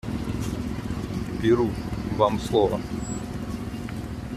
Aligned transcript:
Перу, 1.41 1.69
вам 2.17 2.39
слово. 2.39 2.79